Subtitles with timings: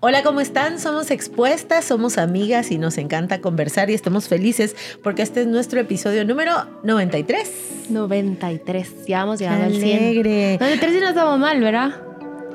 [0.00, 0.78] Hola, ¿cómo están?
[0.78, 5.80] Somos expuestas, somos amigas y nos encanta conversar y estamos felices porque este es nuestro
[5.80, 6.52] episodio número
[6.84, 7.88] 93.
[7.90, 9.98] 93, ya vamos llegando al 100.
[9.98, 10.58] Alegre.
[10.60, 12.00] 93 sí no estamos mal, ¿verdad?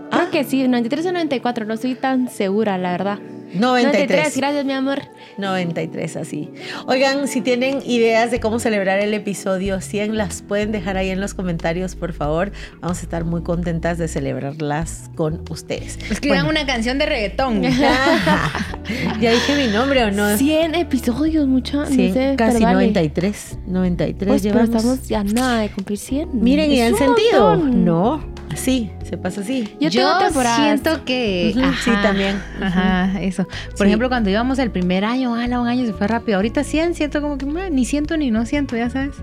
[0.09, 0.27] Ah.
[0.29, 3.19] Creo que sí, 93 o 94, no estoy tan segura, la verdad.
[3.55, 4.37] 93.
[4.37, 5.01] gracias, mi amor.
[5.37, 6.49] 93, así.
[6.87, 11.19] Oigan, si tienen ideas de cómo celebrar el episodio 100, las pueden dejar ahí en
[11.19, 12.51] los comentarios, por favor.
[12.81, 15.97] Vamos a estar muy contentas de celebrarlas con ustedes.
[16.09, 17.61] Escriban Bueno, una canción de reggaetón.
[19.21, 20.37] ya dije mi nombre o no.
[20.37, 21.85] 100 episodios, mucha.
[21.85, 22.87] Sí, no sé, casi pero vale.
[22.87, 23.57] 93.
[23.67, 24.75] 93 Pues, pero llevamos.
[24.75, 26.29] estamos ya nada de cumplir 100.
[26.43, 27.49] Miren, ¿y han sentido?
[27.57, 27.85] montón.
[27.85, 29.75] No, así, se pasa así.
[29.79, 30.57] Yo, tengo temporadas.
[30.59, 31.53] siento que.
[31.83, 32.41] Sí, también.
[32.61, 33.43] Ajá, eso.
[33.45, 33.83] Por Sí.
[33.85, 36.37] ejemplo, cuando íbamos el primer año, ala, un año se fue rápido.
[36.37, 39.15] Ahorita 100, siento como que "Meh, ni siento ni no siento, ya sabes.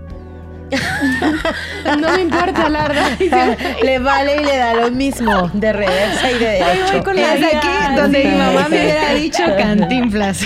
[1.99, 3.59] No me importa, la verdad.
[3.83, 6.93] le vale y le da lo mismo de reversa y de derecho.
[6.93, 8.29] voy con la Es vida, aquí donde sí.
[8.29, 10.41] mi mamá me hubiera dicho cantinflas.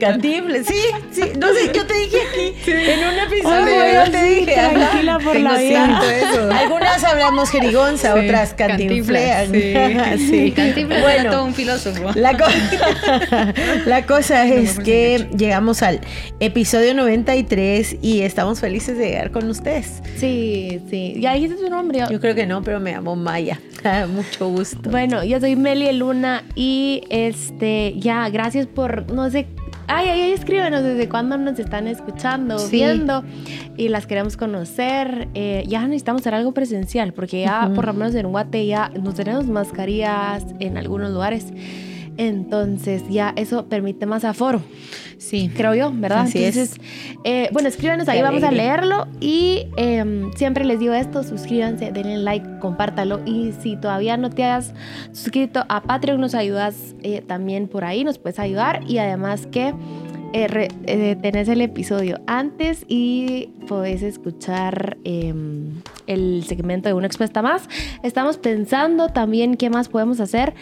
[0.00, 0.80] Cantinflas, sí,
[1.12, 1.22] sí.
[1.38, 4.54] No sé, yo te dije aquí en un episodio, Ay, yo te sí, dije.
[4.54, 6.00] tranquila por la vida.
[6.14, 6.50] eso.
[6.58, 10.52] Algunas hablamos jerigonza, otras cantinflas, sí.
[10.56, 12.10] Cantinflas Bueno, era todo un filósofo.
[12.14, 12.44] La, co-
[13.86, 16.00] la cosa es que llegamos al
[16.40, 19.57] episodio 93 y estamos felices de llegar con ustedes.
[20.16, 21.14] Sí, sí.
[21.20, 22.00] Ya dijiste tu nombre.
[22.10, 23.60] Yo creo que no, pero me llamo Maya.
[24.14, 24.90] Mucho gusto.
[24.90, 29.46] Bueno, yo soy Meli Luna y este, ya, gracias por, no sé,
[29.86, 32.76] ay, ay, ay, escríbenos desde cuándo nos están escuchando, Sí.
[32.76, 33.24] viendo
[33.76, 35.28] y las queremos conocer.
[35.34, 37.74] Eh, ya necesitamos hacer algo presencial porque ya, Ujú.
[37.74, 41.46] por lo menos en Guate, ya nos tenemos mascarillas en algunos lugares.
[42.18, 44.60] Entonces, ya eso permite más aforo,
[45.18, 45.50] Sí.
[45.54, 46.22] creo yo, ¿verdad?
[46.22, 46.56] Así es.
[46.56, 46.80] Entonces,
[47.24, 49.06] eh, bueno, escríbanos ahí, vamos a leerlo.
[49.20, 53.20] Y em, siempre les digo esto: suscríbanse, denle like, compártalo.
[53.24, 54.74] Y si todavía no te has
[55.12, 58.82] suscrito a Patreon, nos ayudas eh, también por ahí, nos puedes ayudar.
[58.88, 59.72] Y además que
[60.34, 67.06] eh, re- eh, tenés el episodio antes y podés escuchar em, el segmento de una
[67.06, 67.68] expuesta más.
[68.02, 70.52] Estamos pensando también qué más podemos hacer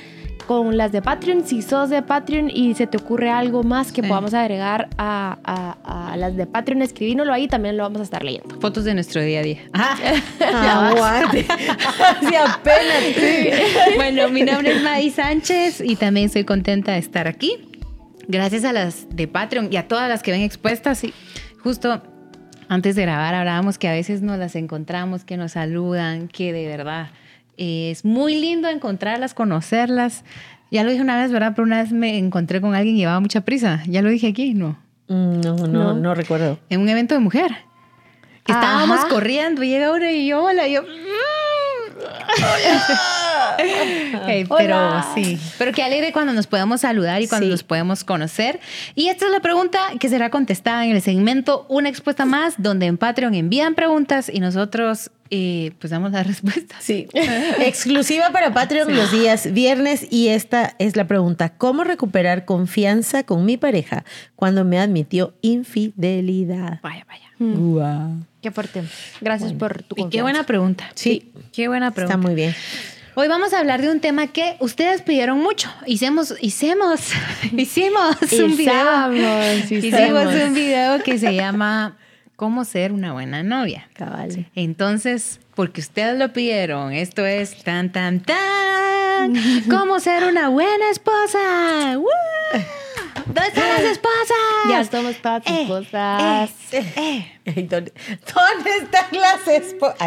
[0.47, 1.45] con las de Patreon.
[1.47, 4.09] Si sos de Patreon y se te ocurre algo más que Sí.
[4.09, 8.23] podamos agregar a, a- a las de Patreon, escribínoslo ahí, también lo vamos a estar
[8.25, 8.59] leyendo.
[8.61, 9.59] Fotos de nuestro día a día.
[10.41, 11.47] Aguante.
[11.51, 13.97] Así apenas.
[13.97, 17.57] Bueno, mi nombre es Madi Sánchez y también soy contenta de estar aquí.
[18.29, 21.03] Gracias a las de Patreon y a todas las que ven expuestas.
[21.05, 21.13] Y
[21.63, 22.03] justo
[22.69, 26.67] antes de grabar hablábamos que a veces nos las encontramos, que nos saludan, que de
[26.67, 27.11] verdad
[27.57, 30.25] es muy lindo encontrarlas, conocerlas.
[30.71, 31.53] Ya lo dije una vez, ¿verdad?
[31.55, 33.83] Pero una vez me encontré con alguien que llevaba mucha prisa.
[33.87, 34.77] Ya lo dije aquí, ¿no?
[35.09, 35.95] Mm, No, no, No.
[35.95, 36.59] no, recuerdo.
[36.69, 37.51] En un evento de mujer.
[38.45, 40.83] Que estábamos corriendo y llega una y yo, hola, y yo...
[44.27, 45.07] Pero Hola.
[45.15, 47.51] sí, pero qué alegre cuando nos podemos saludar y cuando Sí.
[47.51, 48.61] nos podemos conocer.
[48.95, 52.87] Y esta es la pregunta que será contestada en el segmento Una expuesta más, donde
[52.87, 56.83] en Patreon envían preguntas y nosotros eh, pues damos las respuestas.
[56.83, 57.09] Sí.
[57.61, 61.51] Exclusiva para Patreon los días viernes y esta es la pregunta.
[61.51, 64.05] ¿Cómo recuperar confianza con mi pareja
[64.35, 66.81] cuando me admitió infidelidad?
[66.83, 67.27] Vaya, vaya.
[67.39, 68.25] Guau.
[68.41, 68.83] Qué fuerte.
[69.21, 70.23] Gracias por tu Y qué confianza.
[70.23, 70.91] buena pregunta.
[70.95, 71.33] Sí.
[71.53, 72.15] Qué buena pregunta.
[72.15, 72.55] Está muy bien.
[73.19, 75.71] Hoy vamos a hablar de un tema que ustedes pidieron mucho.
[75.87, 77.01] Hicimos, hicimos,
[77.57, 79.13] hicimos un video.
[79.71, 80.35] Hicimos.
[80.35, 81.97] un video que se llama
[82.37, 83.89] ¿Cómo ser una buena novia?
[83.95, 84.47] Cabal.
[84.55, 89.33] Entonces, porque ustedes lo pidieron, esto es tan, tan, tan.
[89.71, 91.97] ¿Cómo ser una buena esposa?
[91.97, 92.07] ¡Woo!
[93.25, 94.37] ¿Dónde están las esposas?
[94.69, 96.51] Ya somos todas Eh, esposas.
[96.73, 96.93] eh,
[97.47, 97.63] eh.
[97.69, 97.93] ¿Dónde,
[98.35, 99.99] dónde están las esposas?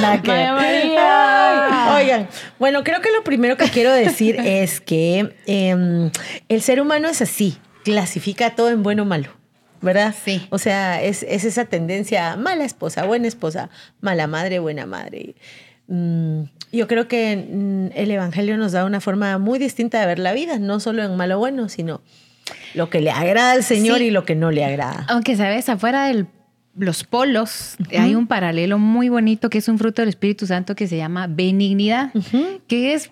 [0.00, 1.94] María María.
[1.96, 2.28] Oigan,
[2.58, 6.10] bueno, creo que lo primero que quiero decir es que em,
[6.48, 9.28] el ser humano es así, clasifica todo en bueno o malo.
[9.82, 10.14] ¿Verdad?
[10.24, 10.46] Sí.
[10.50, 13.68] O sea, es, es esa tendencia, mala esposa, buena esposa,
[14.00, 15.34] mala madre, buena madre.
[15.88, 20.18] Mm, yo creo que mm, el Evangelio nos da una forma muy distinta de ver
[20.20, 22.00] la vida, no solo en malo o bueno, sino
[22.74, 24.04] lo que le agrada al Señor Sí.
[24.04, 25.04] y lo que no le agrada.
[25.08, 26.26] Aunque sabes, afuera de
[26.76, 30.86] los polos hay un paralelo muy bonito que es un fruto del Espíritu Santo que
[30.86, 32.12] se llama benignidad,
[32.68, 33.10] que es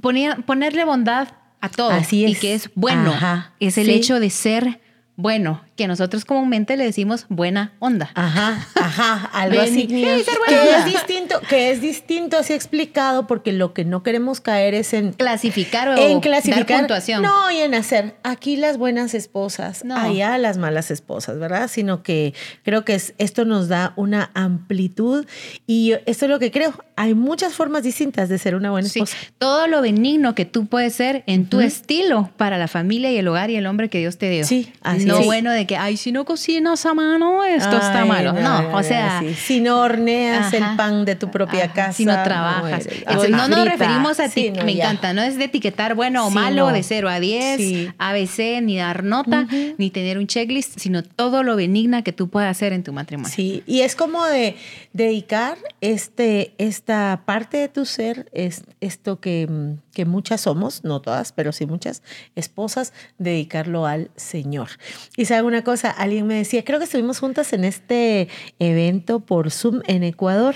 [0.00, 1.28] poner- ponerle bondad
[1.60, 2.38] a todo Así y es.
[2.40, 3.12] que es bueno.
[3.12, 3.52] Ajá.
[3.60, 3.92] Es el Sí.
[3.92, 4.80] hecho de ser
[5.16, 5.62] bueno.
[5.76, 8.10] Que nosotros comúnmente le decimos buena onda.
[8.14, 9.86] Ajá, ajá, algo así.
[9.88, 14.92] Que es distinto, que es distinto así explicado, porque lo que no queremos caer es
[14.94, 16.78] en Clasificar o en dar clasificar.
[16.80, 17.22] puntuación.
[17.22, 19.96] No, y en hacer aquí las buenas esposas, No.
[19.96, 21.68] allá las malas esposas, ¿verdad?
[21.68, 25.26] Sino que creo que es, esto nos da una amplitud
[25.66, 26.72] y esto es lo que creo.
[26.96, 29.16] Hay muchas formas distintas de ser una buena Sí, esposa.
[29.38, 33.26] todo lo benigno que tú puedes ser en tu estilo para la familia y el
[33.26, 34.44] hogar y el hombre que Dios te dio.
[34.44, 35.24] Sí, así no es.
[35.26, 38.32] bueno de que, ay, si no cocinas a mano, esto está malo.
[38.32, 39.34] No, o sea, sí.
[39.34, 40.56] si no horneas Ajá.
[40.70, 42.86] el pan de tu propia Ajá, casa, Si no trabajas.
[42.86, 44.44] eres- Ay, no nos referimos a ti.
[44.44, 44.84] Sí, no, me ya.
[44.84, 46.72] encanta, no es de etiquetar bueno o Sí, malo, no.
[46.72, 47.88] de 0 a 10, Sí.
[47.98, 49.46] ABC, ni dar nota,
[49.78, 53.32] ni tener un checklist, sino todo lo benigna que tú puedas hacer en tu matrimonio.
[53.34, 54.56] Sí, y es como de
[54.92, 59.48] dedicar este, esta parte de tu ser, es esto que,
[59.92, 62.02] que muchas somos, no todas, pero sí muchas
[62.34, 64.68] esposas, dedicarlo al Señor.
[65.16, 68.28] Y sabe una cosa, alguien me decía, creo que estuvimos juntas en este
[68.58, 70.54] evento por Zoom en Ecuador,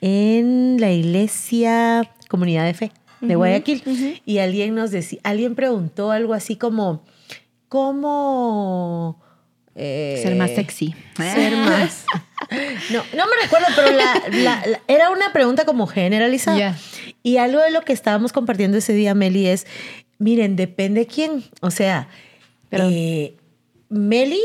[0.00, 4.20] en la iglesia Comunidad de Fe de Guayaquil.
[4.26, 7.02] Y alguien nos decía, alguien preguntó algo así como,
[7.68, 9.20] ¿cómo...
[9.74, 10.94] eh, Ser más sexy.
[11.16, 12.04] ser más.
[12.92, 16.76] No, no me recuerdo, pero la- la- la- era una pregunta como generalizada.
[17.22, 19.66] Y algo de lo que estábamos compartiendo ese día, Meli, es,
[20.18, 21.42] miren, depende quién.
[21.60, 22.08] O sea,
[22.68, 23.34] Pero- eh,
[23.88, 24.40] Meli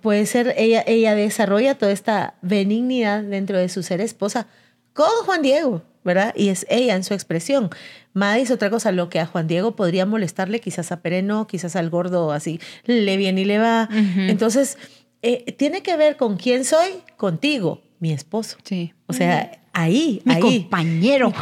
[0.00, 4.46] puede ser, ella, ella desarrolla toda esta benignidad dentro de su ser esposa
[4.92, 6.32] con Juan Diego, ¿verdad?
[6.36, 7.70] Y es ella en su expresión.
[8.12, 11.74] Maddy es otra cosa, lo que a Juan Diego podría molestarle, quizás a Pereno, quizás
[11.76, 13.88] al gordo, así, le viene y le va.
[14.16, 14.78] Entonces,
[15.22, 18.58] eh, tiene que ver con quién soy, contigo, mi esposo.
[18.64, 18.92] Sí.
[19.06, 20.40] O sea, ahí, Mi ahí.
[20.42, 21.32] compañero.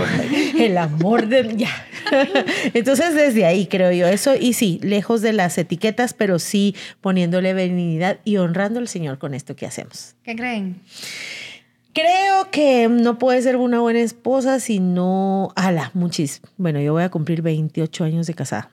[0.57, 1.57] El amor de...
[1.57, 1.71] Ya.
[2.73, 4.37] Entonces, desde ahí creo yo eso.
[4.37, 9.35] Y sí, lejos de las etiquetas, pero sí poniéndole benignidad y honrando al Señor con
[9.35, 10.15] esto que hacemos.
[10.23, 10.81] ¿Qué creen?
[11.95, 15.53] Creo que no puede ser una buena esposa si no...
[15.57, 16.43] Ala, muchis.
[16.59, 18.71] Bueno, yo voy a cumplir 28 años de casada.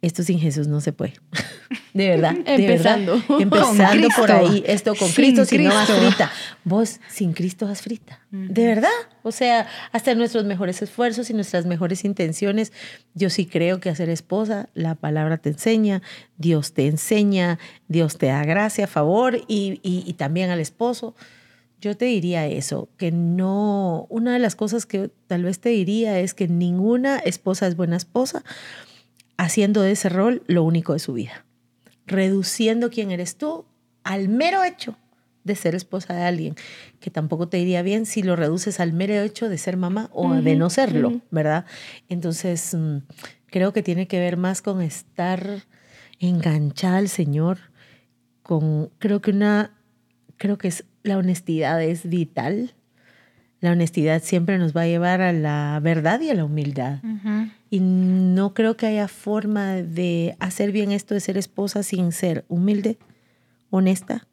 [0.00, 1.12] Esto sin Jesús no se puede.
[1.92, 2.34] De verdad.
[2.34, 3.14] de Empezando.
[3.14, 3.40] verdad.
[3.40, 4.62] Empezando por ahí.
[4.66, 6.30] Esto con Sin Cristo, si no vas frita.
[6.64, 8.20] Vos sin Cristo vas frita.
[8.30, 8.88] De verdad.
[9.22, 12.72] O sea, hasta nuestros mejores esfuerzos y nuestras mejores intenciones.
[13.14, 16.00] Yo sí creo que a ser esposa, la palabra te enseña,
[16.38, 17.58] Dios te enseña,
[17.88, 21.14] Dios te da gracia, favor y, y- y también al esposo.
[21.82, 26.18] Yo te diría eso, que no, una de las cosas que tal vez te diría
[26.20, 28.44] es que ninguna esposa es buena esposa
[29.38, 31.44] haciendo de ese rol lo único de su vida,
[32.10, 33.64] reduciendo quién eres tú
[34.02, 34.96] al mero hecho
[35.44, 36.54] de ser esposa de alguien,
[37.00, 40.34] que tampoco te iría bien si lo reduces al mero hecho de ser mamá o
[40.34, 41.20] de no serlo.
[41.30, 41.64] ¿verdad?
[42.08, 42.98] Entonces, mm,
[43.46, 45.64] creo que tiene que ver más con estar
[46.18, 47.58] enganchada al Señor,
[48.42, 49.72] con, creo que una,
[50.36, 52.74] creo que es, la honestidad es vital.
[53.60, 57.00] La honestidad siempre nos va a llevar a la verdad y a la humildad.
[57.70, 62.44] Y no creo que haya forma de hacer bien esto de ser esposa sin ser
[62.48, 62.98] humilde,
[63.70, 64.26] honesta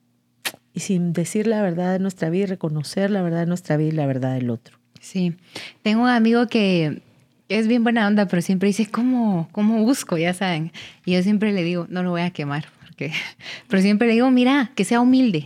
[0.74, 3.90] y sin decir la verdad de nuestra vida y reconocer la verdad de nuestra vida
[3.90, 4.80] y la verdad del otro.
[5.00, 5.36] Sí.
[5.84, 7.02] Tengo un amigo que
[7.50, 10.18] es bien buena onda, pero siempre dice, ¿cómo, cómo busco?
[10.18, 10.72] Ya saben.
[11.06, 12.66] Y yo siempre le digo, no lo voy a quemar.
[12.86, 13.12] Porque...
[13.68, 15.46] Pero siempre le digo, mira, que sea humilde.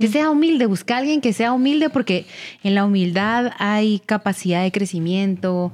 [0.00, 2.26] Que sea humilde, busca a alguien que sea humilde porque
[2.64, 5.72] en la humildad hay capacidad de crecimiento,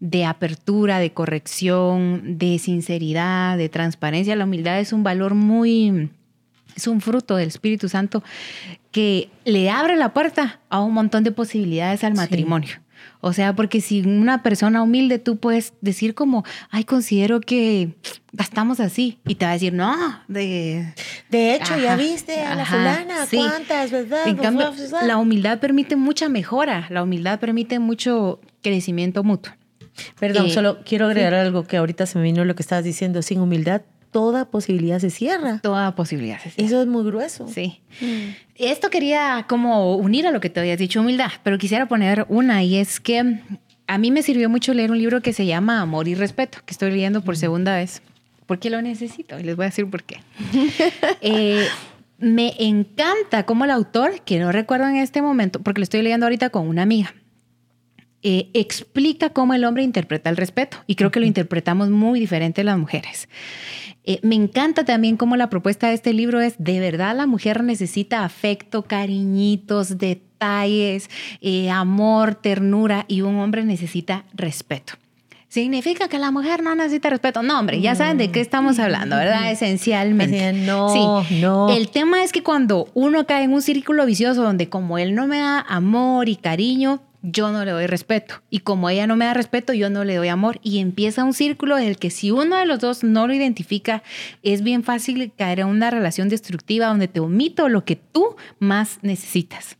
[0.00, 4.36] de apertura, de corrección, de sinceridad, de transparencia.
[4.36, 6.10] La humildad es un valor muy,
[6.74, 8.22] es un fruto del Espíritu Santo
[8.90, 12.18] que le abre la puerta a un montón de posibilidades al Sí.
[12.18, 12.74] matrimonio.
[13.20, 17.94] O sea, porque si una persona humilde tú puedes decir como, ay, considero que
[18.32, 19.18] gastamos así.
[19.26, 19.94] Y te va a decir, no,
[20.28, 20.92] de...
[21.30, 23.36] De hecho, ya viste a la ajá, fulana, sí.
[23.38, 24.28] cuántas, ¿verdad?
[24.28, 24.72] En cambio,
[25.02, 29.52] la humildad permite mucha mejora, la humildad permite mucho crecimiento mutuo.
[30.18, 33.22] Perdón, Eh, solo quiero agregar algo que ahorita se me vino lo que estabas diciendo.
[33.22, 35.58] Sin humildad, toda posibilidad se cierra.
[35.62, 36.38] Toda posibilidad.
[36.42, 36.64] sí, sí.
[36.64, 37.46] Eso es muy grueso.
[37.48, 37.80] Sí.
[38.54, 42.62] Esto quería como unir a lo que te habías dicho, humildad, pero quisiera poner una
[42.62, 43.38] y es que
[43.86, 46.72] a mí me sirvió mucho leer un libro que se llama Amor y Respeto, que
[46.72, 48.02] estoy leyendo por segunda vez,
[48.46, 50.18] porque lo necesito y les voy a decir por qué.
[51.20, 51.66] Eh,
[52.18, 56.24] me encanta cómo el autor, que no recuerdo en este momento, porque lo estoy leyendo
[56.26, 57.14] ahorita con una amiga,
[58.28, 62.64] eh, explica cómo el hombre interpreta el respeto y creo que lo interpretamos muy diferente
[62.64, 63.28] las mujeres.
[64.02, 67.62] Eh, me encanta también cómo la propuesta de este libro es, de verdad la mujer
[67.62, 71.08] necesita afecto, cariñitos, detalles,
[71.40, 74.94] eh, amor, ternura y un hombre necesita respeto.
[75.48, 77.44] significa que la mujer no necesita respeto.
[77.44, 79.52] No, hombre, ya saben de qué estamos hablando, ¿verdad?
[79.52, 80.52] Esencialmente.
[80.52, 81.70] no, no.
[81.70, 85.28] El tema es que cuando uno cae en un círculo vicioso donde como él no
[85.28, 88.42] me da amor y cariño, yo no le doy respeto.
[88.50, 90.60] Y como ella no me da respeto, yo no le doy amor.
[90.62, 94.02] Y empieza un círculo en el que si uno de los dos no lo identifica,
[94.42, 99.00] es bien fácil caer en una relación destructiva donde te omito lo que tú más
[99.02, 99.76] necesitas.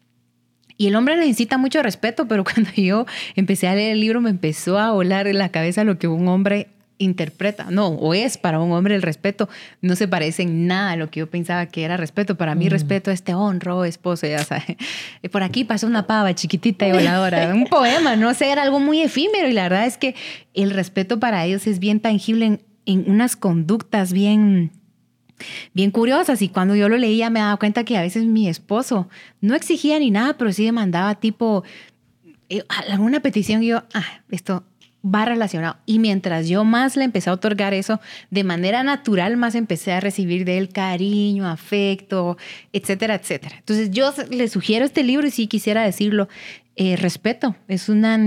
[0.76, 4.30] Y el hombre necesita mucho respeto, pero cuando yo empecé a leer el libro me
[4.30, 8.60] empezó a volar en la cabeza lo que un hombre interpreta, no, o es para
[8.60, 9.48] un hombre el respeto,
[9.80, 12.36] no se parece en nada a lo que yo pensaba que era respeto.
[12.36, 12.70] Para mí, mm.
[12.70, 14.76] respeto es te honro, esposo, ya sabes.
[15.30, 19.02] Por aquí pasó una pava chiquitita y voladora, un poema, no sé, era algo muy
[19.02, 20.14] efímero y la verdad es que
[20.54, 24.70] el respeto para ellos es bien tangible en, en unas conductas bien
[25.74, 29.08] bien curiosas y cuando yo lo leía me daba cuenta que a veces mi esposo
[29.40, 31.62] no exigía ni nada, pero sí demandaba tipo
[32.48, 34.64] eh, alguna petición y yo, ah, esto
[35.06, 35.76] va relacionado.
[35.86, 40.00] Y mientras yo más le empecé a otorgar eso, de manera natural más empecé a
[40.00, 42.36] recibir de él cariño, afecto,
[42.72, 43.56] etcétera, etcétera.
[43.58, 46.28] Entonces yo le sugiero este libro y si quisiera decirlo,
[46.76, 47.56] eh, respeto.
[47.68, 48.18] Es una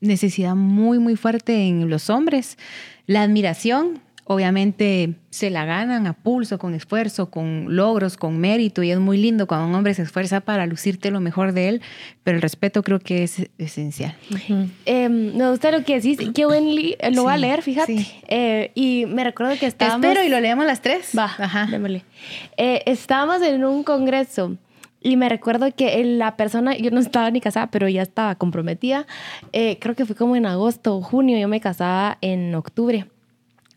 [0.00, 2.58] necesidad muy, muy fuerte en los hombres.
[3.06, 8.90] La admiración, obviamente se la ganan a pulso, con esfuerzo, con logros, con mérito, y
[8.90, 11.82] es muy lindo cuando un hombre se esfuerza para lucirte lo mejor de él,
[12.24, 14.16] pero el respeto creo que es esencial.
[14.84, 16.74] Em, me gusta lo que decís, qué buen
[17.12, 18.04] lo voy a leer, fíjate.
[18.26, 20.00] Eh, y me recuerdo que estábamos...
[20.00, 21.12] Te espero y lo leemos las tres.
[21.16, 21.68] Va, Ajá.
[22.56, 24.56] Eh, estábamos en un congreso
[25.00, 29.06] y me recuerdo que la persona, yo no estaba ni casada, pero ya estaba comprometida.
[29.52, 33.06] Eh, creo que fue como en agosto o junio, yo me casaba en octubre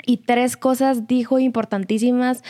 [0.09, 2.43] y tres cosas dijo importantísimas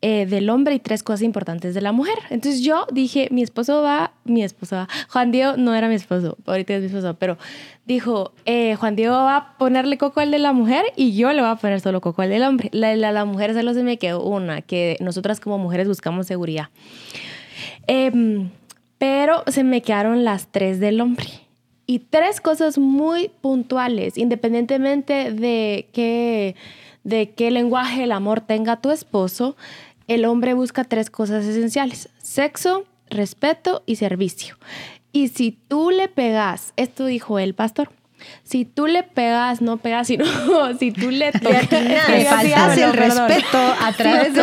[0.00, 2.14] eh, del hombre y tres cosas importantes de la mujer.
[2.30, 6.38] Entonces yo dije, mi esposo va, mi esposo va, Juan Diego no era mi esposo,
[6.46, 7.36] ahorita es mi esposo, pero
[7.84, 11.42] dijo, eh, Juan Diego va a ponerle coco al de la mujer y yo le
[11.42, 12.70] voy a poner solo coco al del hombre.
[12.72, 16.70] La, la, la mujer solo se me quedó una, que nosotras como mujeres buscamos seguridad.
[17.86, 18.48] Em,
[18.96, 21.26] pero se me quedaron las tres del hombre.
[21.84, 26.56] Y tres cosas muy puntuales, independientemente de que
[27.04, 29.56] de qué lenguaje el amor tenga tu esposo,
[30.08, 34.56] el hombre busca tres cosas esenciales, sexo, respeto y servicio.
[35.12, 37.90] Y si tú le pegas, esto dijo el pastor,
[38.44, 40.24] si tú le pegas, no pegas, sino
[40.78, 44.42] si tú le tocas, le faltas el respeto a través de...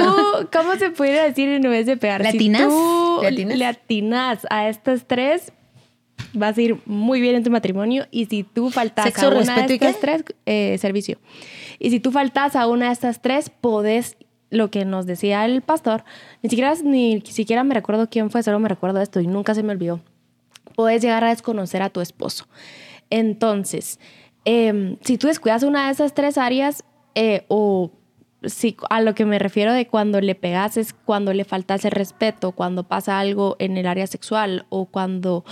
[0.51, 2.21] ¿Cómo se puede decir en vez de pegar?
[2.21, 2.61] ¿Latinas?
[2.61, 5.53] Si tú le atinas a estas tres,
[6.33, 8.07] vas a ir muy bien en tu matrimonio.
[8.11, 11.19] Y si tú faltas a una de estas tres, eh, servicio.
[11.79, 14.17] Y si tú faltas a una de estas tres, podés,
[14.49, 16.03] lo que nos decía el pastor,
[16.43, 19.63] ni siquiera, ni siquiera me recuerdo quién fue, solo me recuerdo esto y nunca se
[19.63, 20.01] me olvidó.
[20.75, 22.47] Puedes llegar a desconocer a tu esposo.
[23.09, 23.99] Entonces,
[24.45, 26.83] em, si tú descuidas una de esas tres áreas,
[27.15, 27.91] eh, o
[28.43, 31.91] si, a lo que me refiero de cuando le pegas es cuando le faltas el
[31.91, 35.43] respeto, cuando pasa algo en el área sexual o cuando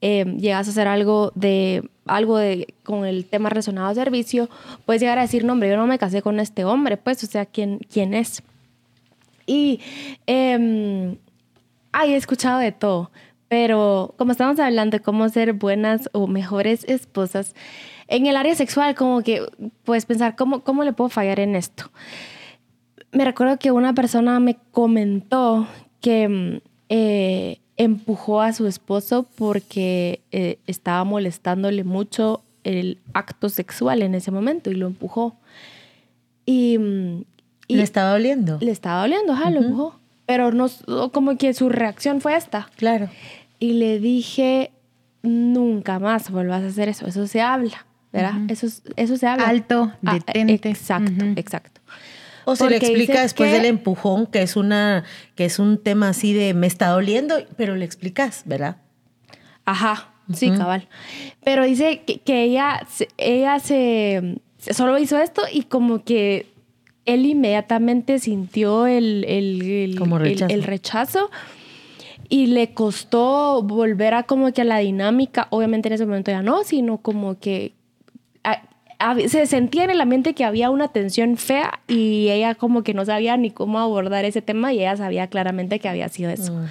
[0.00, 4.48] em, llegas a hacer algo de algo de con el tema relacionado a servicio,
[4.84, 7.26] puedes llegar a decir, no, hombre, yo no me casé con este hombre, pues, o
[7.26, 8.42] sea, ¿quién, quién es?
[9.46, 9.80] Y
[10.26, 11.16] eh,
[12.04, 13.12] he escuchado de todo,
[13.46, 17.54] pero como estamos hablando de cómo ser buenas o mejores esposas,
[18.12, 19.42] en el área sexual, como que
[19.84, 21.90] puedes pensar, ¿cómo, cómo le puedo fallar en esto?
[23.12, 25.66] Me recuerdo que una persona me comentó
[26.00, 34.02] que mm, eh, empujó a su esposo porque eh, estaba molestándole mucho el acto sexual
[34.02, 35.36] en ese momento y lo empujó.
[36.46, 37.24] Y, mm,
[37.68, 38.58] ¿Le estaba oliendo?
[38.60, 39.98] Le estaba oliendo, ajá, lo empujó.
[40.26, 40.68] Pero no,
[41.12, 42.68] como que su reacción fue esta.
[42.76, 43.08] Claro
[43.62, 44.72] y le dije,
[45.22, 48.34] nunca más vuelvas a hacer eso, eso se habla, ¿verdad?
[48.48, 48.66] eso,
[48.96, 49.48] eso se habla.
[49.48, 50.68] Alto, ah, detente.
[50.68, 51.80] exacto, exacto.
[52.44, 55.04] O se le explica después del empujón que es una
[55.36, 58.76] que es un tema así de me está doliendo, pero le explicas, ¿verdad?
[59.64, 60.88] Ajá, sí, cabal.
[61.44, 66.52] Pero dice que, ella, ella se solo hizo esto y como que
[67.04, 69.98] él inmediatamente sintió el, el,
[70.48, 71.30] el rechazo
[72.28, 76.42] y le costó volver a como que a la dinámica, obviamente en ese momento ya
[76.42, 77.74] no, sino como que
[79.28, 83.04] se sentía en el ambiente que había una tensión fea y ella como que no
[83.04, 86.52] sabía ni cómo abordar ese tema y ella sabía claramente que había sido eso.
[86.52, 86.66] Mm.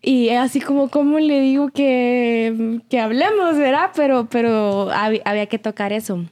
[0.00, 3.90] Y así como, ¿cómo le digo que, que hablemos, verdad?
[3.96, 6.24] Pero, pero había, que tocar eso.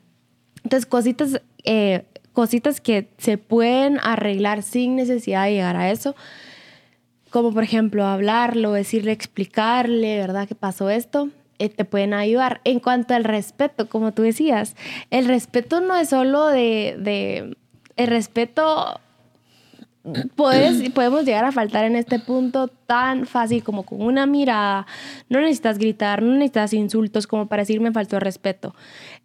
[0.62, 6.14] Entonces, cositas, eh, cositas que se pueden arreglar sin necesidad de llegar a eso
[7.36, 10.48] como por ejemplo hablarlo, decirle, explicarle, ¿verdad?
[10.48, 11.28] Que pasó esto.
[11.58, 12.60] Eh, te pueden ayudar.
[12.64, 14.76] En cuanto al respeto, como tú decías,
[15.10, 17.56] el respeto no es solo de, de
[17.96, 19.00] el respeto
[20.34, 24.86] puedes, podemos llegar a faltar en este punto tan fácil como con una mirada.
[25.28, 28.74] No necesitas gritar, no necesitas insultos como para decirme faltó respeto.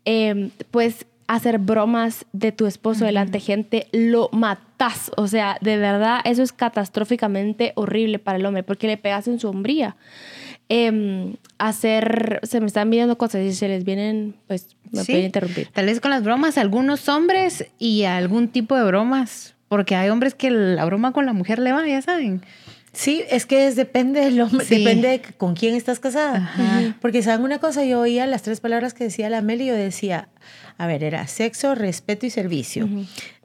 [0.06, 5.12] Eh, pues hacer bromas de tu esposo delante de gente, lo matas.
[5.16, 9.40] O sea, de verdad, eso es catastróficamente horrible para el hombre porque le pegas en
[9.40, 9.96] su hombría.
[10.74, 15.68] Em, hacer, se me están viendo cosas y se les vienen, pues me pueden interrumpir.
[15.74, 20.36] Tal vez con las bromas, algunos hombres y algún tipo de bromas porque hay hombres
[20.36, 22.42] que la broma con la mujer le va, ya saben.
[22.92, 26.52] Sí, es que es, depende del hombre, depende con quién estás casada.
[27.00, 30.28] Porque saben una cosa, yo oía las tres palabras que decía la Meli, yo decía,
[30.78, 32.90] a ver, era sexo, respeto y servicio.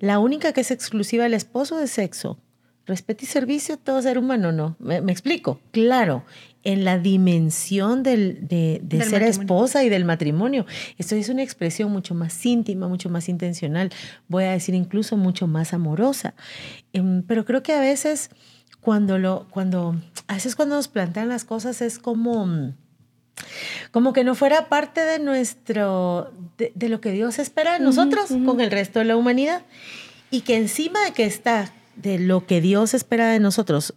[0.01, 2.41] La única que es exclusiva del esposo es sexo.
[2.87, 4.75] Respeto y servicio, todo ser humano, no.
[4.81, 5.61] Me, explico.
[5.71, 6.25] Claro,
[6.67, 10.67] en la dimensión del, de, ser esposa y del matrimonio.
[10.99, 13.91] Esto es una expresión mucho más íntima, mucho más intencional,
[14.27, 16.35] voy a decir incluso mucho más amorosa.
[16.93, 18.31] Em, pero creo que a veces
[18.81, 19.95] cuando lo, cuando,
[20.27, 22.75] a veces cuando nos plantean las cosas es como,
[23.93, 28.61] como que no fuera parte de nuestro, de, lo que Dios espera de nosotros con
[28.61, 29.63] el resto de la humanidad.
[30.33, 33.95] Y que encima de que está de lo que Dios espera de nosotros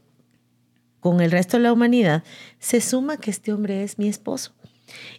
[0.99, 2.23] con el resto de la humanidad,
[2.59, 4.53] se suma que este hombre es mi esposo.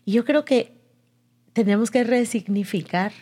[0.05, 0.75] Y yo creo que
[1.53, 3.13] tenemos que resignificar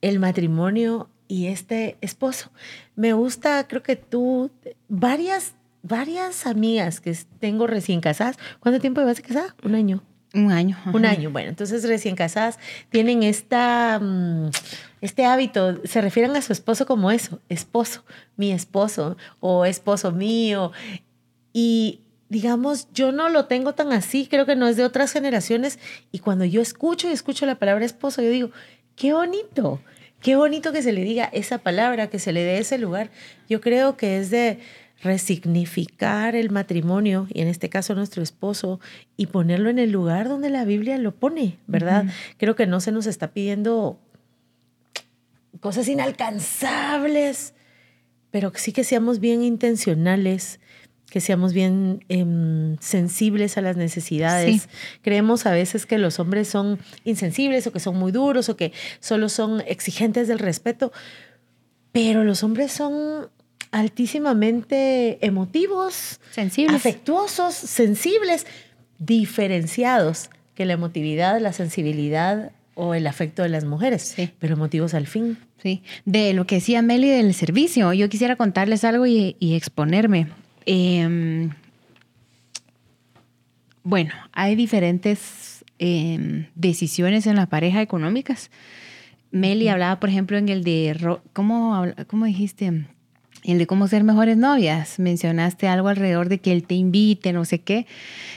[0.00, 2.50] el matrimonio y este esposo.
[2.96, 4.50] Me gusta, creo que tú,
[4.88, 8.36] varias, varias amigas que tengo recién casadas.
[8.58, 9.54] ¿Cuánto tiempo llevas casada?
[9.62, 10.02] Un año.
[10.32, 10.78] Un año.
[10.92, 12.58] Un año, bueno, entonces recién casadas
[12.88, 14.50] tienen esta, mm,
[15.00, 18.04] este hábito, se refieren a su esposo como eso, esposo,
[18.36, 20.70] mi esposo o esposo mío.
[21.52, 25.78] Y digamos, yo no lo tengo tan así, creo que no es de otras generaciones.
[26.12, 28.50] Y cuando yo escucho y escucho la palabra esposo, yo digo,
[28.96, 29.80] qué bonito,
[30.20, 33.10] qué bonito que se le diga esa palabra, que se le dé ese lugar.
[33.48, 34.60] Yo creo que es de
[35.02, 38.80] resignificar el matrimonio, y en este caso nuestro esposo,
[39.16, 42.04] y ponerlo en el lugar donde la Biblia lo pone, ¿verdad?
[42.36, 43.98] Creo que no se nos está pidiendo
[45.60, 47.54] cosas inalcanzables,
[48.30, 50.59] pero sí que seamos bien intencionales
[51.10, 54.68] que seamos bien em, sensibles a las necesidades.
[55.02, 58.72] Creemos a veces que los hombres son insensibles o que son muy duros o que
[59.00, 60.92] solo son exigentes del respeto,
[61.92, 63.28] pero los hombres son
[63.72, 68.46] altísimamente emotivos, sensibles, afectuosos, sensibles,
[68.98, 75.06] diferenciados que la emotividad, la sensibilidad o el afecto de las mujeres, pero emotivos al
[75.06, 75.38] fin.
[75.62, 80.28] Sí, de lo que decía Meli del servicio, yo quisiera contarles algo y exponerme.
[80.72, 81.50] Em,
[83.82, 88.52] bueno, hay diferentes em, decisiones en la pareja económicas.
[89.32, 92.84] Meli hablaba, por ejemplo, en el de, ¿cómo, cómo dijiste?
[93.44, 94.98] El de cómo ser mejores novias.
[94.98, 97.86] Mencionaste algo alrededor de que él te invite, no sé qué.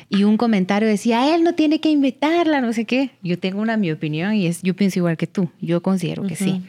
[0.09, 3.11] Y un comentario decía, él no tiene que invitarla, no sé qué.
[3.21, 5.49] Yo tengo una mi opinión y es, yo pienso igual que tú.
[5.61, 6.61] Yo considero que sí.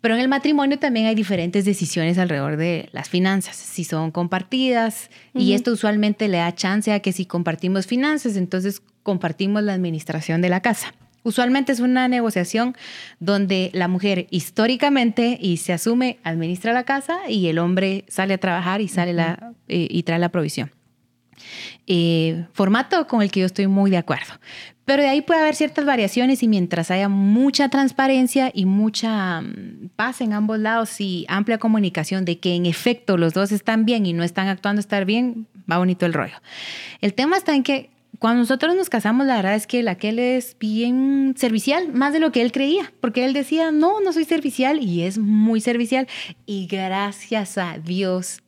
[0.00, 3.56] Pero en el matrimonio también hay diferentes decisiones alrededor de las finanzas.
[3.56, 8.82] Si son compartidas, y esto usualmente le da chance a que si compartimos finanzas, entonces
[9.02, 10.94] compartimos la administración de la casa.
[11.22, 12.76] Usualmente es una negociación
[13.18, 18.38] donde la mujer históricamente y se asume administra la casa y el hombre sale a
[18.38, 20.70] trabajar y sale la, eh, y trae la provisión.
[21.86, 24.34] Eh, formato con el que yo estoy muy de acuerdo.
[24.84, 29.90] Pero de ahí puede haber ciertas variaciones y mientras haya mucha transparencia y mucha mm,
[29.96, 34.06] paz en ambos lados y amplia comunicación de que en efecto los dos están bien
[34.06, 36.36] y no están actuando estar bien, va bonito el rollo.
[37.00, 40.18] El tema está en que cuando nosotros nos casamos, la verdad es que la aquel
[40.18, 44.24] es bien servicial, más de lo que él creía, porque él decía, no, no soy
[44.24, 46.06] servicial y es muy servicial.
[46.44, 48.42] Y gracias a Dios,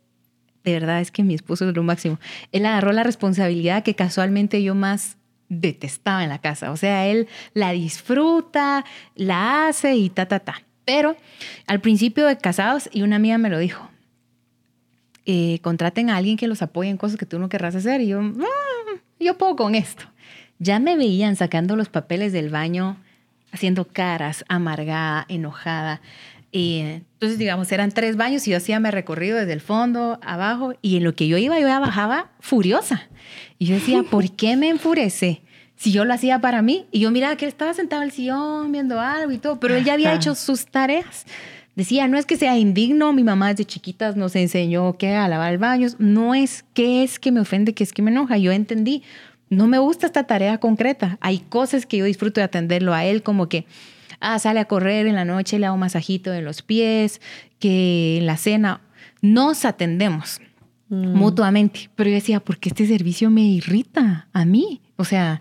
[0.62, 2.20] de verdad es que mi esposo es lo máximo.
[2.52, 5.16] Él agarró la responsabilidad que casualmente yo más
[5.48, 6.70] detestaba en la casa.
[6.70, 10.62] O sea, él la disfruta, la hace y ta, ta, ta.
[10.84, 11.16] Pero
[11.66, 13.88] al principio de casados, y una amiga me lo dijo,
[15.24, 18.02] eh, contraten a alguien que los apoye en cosas que tú no querrás hacer.
[18.02, 18.71] Y yo, ah,
[19.22, 20.04] yo puedo con esto.
[20.58, 22.96] Ya me veían sacando los papeles del baño,
[23.52, 26.00] haciendo caras, amargada, enojada.
[26.52, 30.74] Y entonces, digamos, eran tres baños y yo hacía mi recorrido desde el fondo, abajo,
[30.82, 33.08] y en lo que yo iba, yo bajaba furiosa.
[33.58, 35.42] Y yo decía, ¿por qué me enfurece?
[35.76, 38.14] Si yo lo hacía para mí, y yo miraba que él estaba sentado en el
[38.14, 41.24] sillón viendo algo y todo, pero él ya había hecho sus tareas.
[41.74, 45.52] Decía, no es que sea indigno, mi mamá desde chiquitas nos enseñó que a lavar
[45.52, 48.36] el baño, no es que es que me ofende, que es que me enoja.
[48.36, 49.02] Yo entendí,
[49.48, 51.16] no me gusta esta tarea concreta.
[51.20, 53.64] Hay cosas que yo disfruto de atenderlo a él, como que,
[54.20, 57.22] ah, sale a correr en la noche, le hago masajito en los pies,
[57.58, 58.82] que en la cena
[59.22, 60.42] nos atendemos
[60.90, 61.14] mm.
[61.14, 61.88] mutuamente.
[61.94, 64.82] Pero yo decía, ¿por qué este servicio me irrita a mí?
[64.96, 65.40] O sea,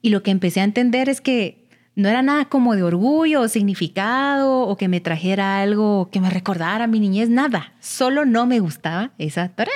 [0.00, 1.65] y lo que empecé a entender es que
[1.96, 6.30] no era nada como de orgullo o significado o que me trajera algo que me
[6.30, 7.72] recordara mi niñez, nada.
[7.80, 9.74] Solo no me gustaba esa tarea.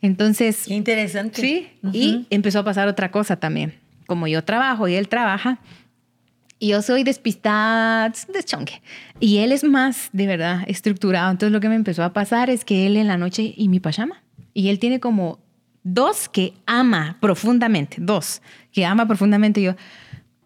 [0.00, 0.64] Entonces...
[0.66, 1.40] Qué interesante.
[1.40, 3.74] Sí, y empezó a pasar otra cosa también.
[4.06, 5.60] Como yo trabajo y él trabaja,
[6.58, 8.80] y yo soy despistada, deschonque.
[9.20, 11.30] Y él es más, de verdad, estructurado.
[11.30, 13.80] Entonces lo que me empezó a pasar es que él en la noche y mi
[13.80, 14.22] pijama.
[14.54, 15.40] Y él tiene como
[15.82, 18.40] dos que ama profundamente, dos
[18.72, 19.60] que ama profundamente.
[19.60, 19.74] yo,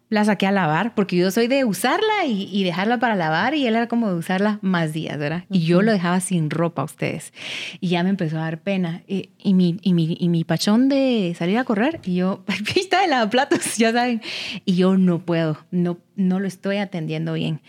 [0.09, 3.75] la saqué a lavar, porque yo soy de usarla y, dejarla para lavar y él
[3.75, 5.45] era como de usarla más días, ¿verdad?
[5.51, 7.31] Y yo lo dejaba sin ropa a ustedes.
[7.79, 9.03] Y ya me empezó a dar pena.
[9.07, 12.43] Y, y, mi, y, mi, y mi pachón de salir a correr, y yo,
[12.75, 14.21] está de lavaplatos, ya saben.
[14.65, 17.61] Y yo no puedo, no, no lo estoy atendiendo bien.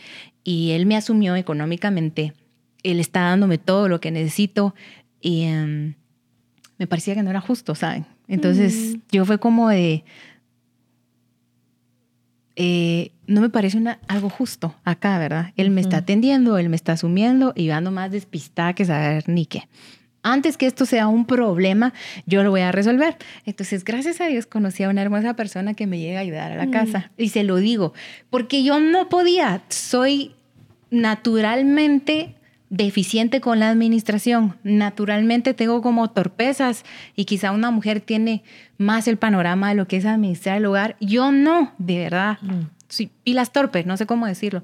[0.42, 2.32] Y él me asumió económicamente,
[2.82, 4.74] él está dándome todo lo que necesito
[5.20, 5.94] y em,
[6.78, 8.06] me parecía que no era justo, ¿saben?
[8.26, 10.04] Entonces yo fue como de
[12.62, 15.54] eh, no me parece una, algo justo acá, ¿verdad?
[15.56, 19.26] Él me está atendiendo, él me está asumiendo y yo ando más despistada que saber
[19.30, 19.66] ni qué.
[20.22, 21.94] Antes que esto sea un problema,
[22.26, 23.16] yo lo voy a resolver.
[23.46, 26.56] Entonces, gracias a Dios, conocí a una hermosa persona que me llega a ayudar a
[26.56, 27.10] la casa.
[27.16, 27.94] Y se lo digo,
[28.28, 30.34] porque yo no podía, soy
[30.90, 32.34] naturalmente
[32.70, 34.56] deficiente con la administración.
[34.62, 36.84] Naturalmente tengo como torpezas
[37.16, 38.42] y quizá una mujer tiene
[38.78, 40.96] más el panorama de lo que es administrar el hogar.
[41.00, 42.38] Yo no, de verdad.
[42.40, 42.68] Mm.
[42.88, 44.62] Sí, y las torpes, no sé cómo decirlo.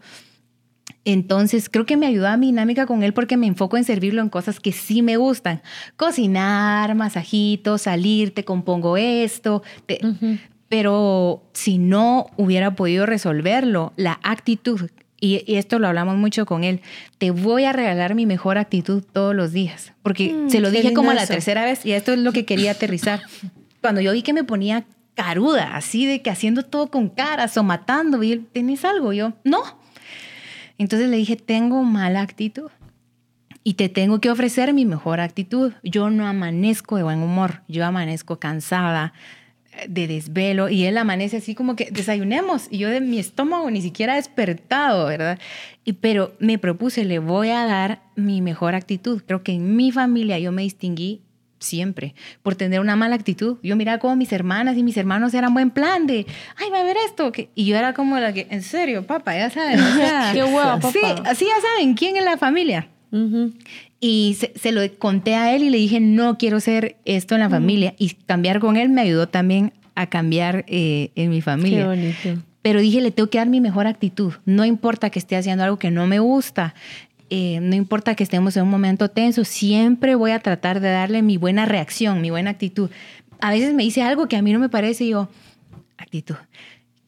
[1.04, 4.22] Entonces, creo que me ayuda a mi dinámica con él porque me enfoco en servirlo
[4.22, 5.62] en cosas que sí me gustan.
[5.96, 9.62] Cocinar, masajitos, salir, te compongo esto.
[10.68, 16.80] Pero si no hubiera podido resolverlo, la actitud y, esto lo hablamos mucho con él,
[17.18, 20.92] te voy a regalar mi mejor actitud todos los días, porque mm, se lo dije
[20.92, 23.22] como la tercera vez y esto es lo que quería aterrizar.
[23.80, 27.62] Cuando yo vi que me ponía caruda, así de que haciendo todo con caras o
[27.62, 29.12] matando, y él, ¿tenés algo?
[29.12, 29.62] Yo, no.
[30.78, 32.70] Entonces le dije, tengo mala actitud
[33.64, 35.72] y te tengo que ofrecer mi mejor actitud.
[35.82, 39.12] Yo no amanezco de buen humor, yo amanezco cansada,
[39.88, 43.82] de desvelo y él amanece así como que desayunemos y yo de mi estómago ni
[43.82, 45.38] siquiera despertado, ¿verdad?
[45.84, 49.22] Y, pero me propuse, le voy a dar mi mejor actitud.
[49.26, 51.22] Creo que en mi familia yo me distinguí
[51.58, 53.58] siempre por tener una mala actitud.
[53.62, 56.84] Yo miraba como mis hermanas y mis hermanos eran buen plan de, ay, va a
[56.84, 57.32] ver esto.
[57.54, 59.78] Y yo era como la que, en serio, papá, ya saben.
[60.32, 60.90] Qué huevo, papá.
[60.92, 62.88] Sí, así ya saben, ¿quién es la familia?
[64.00, 67.50] Y se, lo conté a él y le dije, no quiero ser esto en la
[67.50, 67.94] familia.
[67.98, 71.80] Y cambiar con él me ayudó también a cambiar eh, en mi familia.
[71.80, 72.42] Qué bonito.
[72.62, 74.34] Pero dije, le tengo que dar mi mejor actitud.
[74.44, 76.74] No importa que esté haciendo algo que no me gusta.
[77.30, 81.22] Eh, no importa que estemos en un momento tenso, siempre voy a tratar de darle
[81.22, 82.90] mi buena reacción, mi buena actitud.
[83.40, 85.28] A veces me dice algo que a mí no me parece y yo,
[85.96, 86.36] actitud.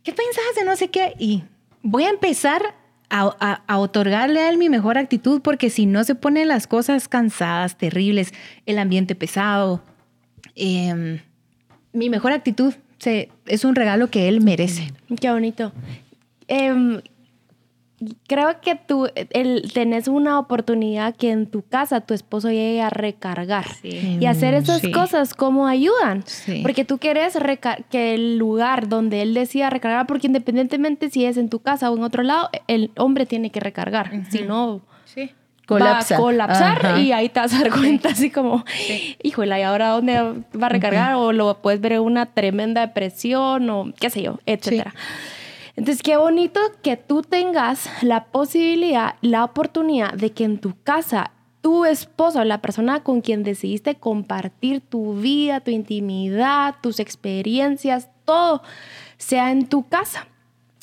[0.03, 1.14] ¿Qué pensás de no sé qué?
[1.18, 1.44] Y
[1.83, 2.62] voy a empezar
[3.11, 7.77] a, otorgarle a él mi mejor actitud, porque si no se ponen las cosas cansadas,
[7.77, 8.33] terribles,
[8.66, 9.83] el ambiente pesado,
[10.55, 11.21] em,
[11.92, 14.92] mi mejor actitud se, es un regalo que él merece.
[15.21, 15.73] Qué bonito.
[16.49, 17.01] Em,
[18.27, 22.91] creo que tú el, tenés una oportunidad que en tu casa tu esposo llegue a
[22.91, 26.25] recargar y hacer esas cosas como ayudan.
[26.63, 27.37] Porque tú quieres
[27.91, 31.97] que el lugar donde él decida recargar, porque independientemente si es en tu casa o
[31.97, 34.11] en otro lado, el hombre tiene que recargar.
[34.31, 34.83] Si no,
[35.71, 38.65] va a colapsar y ahí te vas a dar cuenta así como,
[39.23, 41.15] híjole, ¿y ahora dónde va a recargar?
[41.15, 44.95] O lo puedes ver en una tremenda depresión o qué sé yo, etcétera.
[45.79, 51.31] Entonces, qué bonito que tú tengas la posibilidad, la oportunidad de que en tu casa
[51.61, 58.61] tu esposo, la persona con quien decidiste compartir tu vida, tu intimidad, tus experiencias, todo
[59.19, 60.27] sea en tu casa.